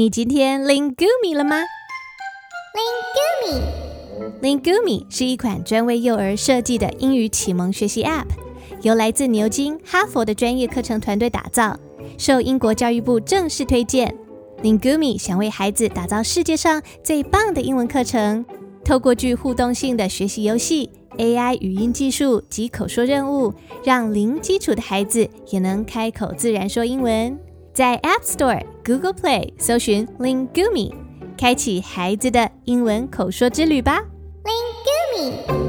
[0.00, 1.56] 你今天 Lingumi 了吗
[2.74, 3.60] Lingumi.
[4.40, 8.24] Lingumi 是一款专为幼儿设计的英语启蒙学习 App，
[8.80, 11.78] 由来自牛津、哈佛的专业课程团队打造，
[12.16, 14.16] 受英国教育部正式推荐。
[14.62, 18.42] Lingumi 想为孩子打造世界上最棒的英文课程，
[18.82, 20.88] 透过具互动性的学习游戏、
[21.18, 23.52] AI 语音技术及口说任务，
[23.84, 27.38] 让零基础的孩子也能开口自然说英文。
[27.73, 30.93] 在 App Store、Google Play 搜寻 Lingumi，
[31.37, 34.01] 开启孩子的英文口说之旅吧。
[34.43, 35.65] Lingumi.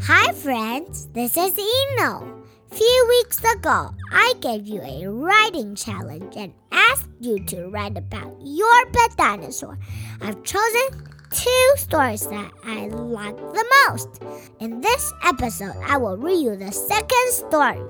[0.00, 2.22] Hi friends, this is Eno.
[2.70, 8.36] Few weeks ago, I gave you a writing challenge and asked you to write about
[8.44, 9.78] your pet dinosaur.
[10.20, 10.90] I've chosen
[11.33, 14.21] two stories that I like the most.
[14.59, 17.81] In this episode, I will read you the second story.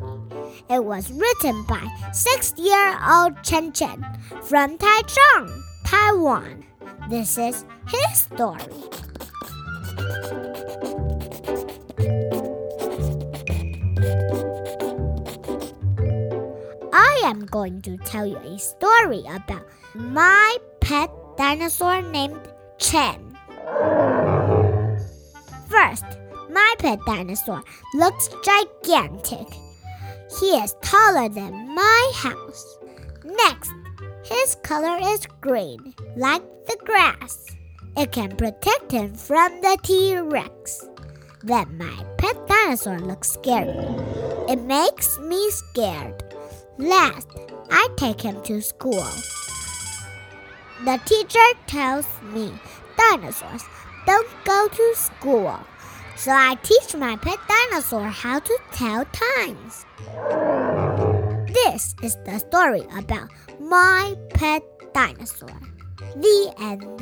[0.70, 4.05] It was written by six-year-old Chien Chien
[4.43, 6.63] from Taichung, Taiwan.
[7.10, 8.62] This is his story.
[16.93, 19.65] I am going to tell you a story about
[19.96, 22.40] my pet dinosaur named
[22.77, 23.30] Chen.
[25.91, 26.17] First,
[26.49, 27.61] my pet dinosaur
[27.95, 29.47] looks gigantic.
[30.39, 32.77] He is taller than my house.
[33.25, 33.71] Next,
[34.23, 37.45] his color is green, like the grass.
[37.97, 40.87] It can protect him from the T Rex.
[41.43, 43.75] Then my pet dinosaur looks scary.
[44.47, 46.23] It makes me scared.
[46.77, 47.27] Last,
[47.69, 49.07] I take him to school.
[50.85, 52.53] The teacher tells me
[53.10, 53.63] dinosaurs
[54.05, 55.60] don't go to school.
[56.16, 59.85] So I teach my pet dinosaur how to tell times.
[61.54, 64.63] This is the story about my pet
[64.94, 65.58] dinosaur.
[66.16, 67.02] The end.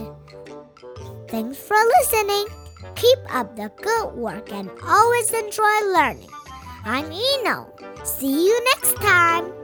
[1.28, 2.48] Thanks for listening.
[2.96, 6.30] Keep up the good work and always enjoy learning.
[6.86, 7.68] I'm Eno.
[8.04, 9.59] See you next time.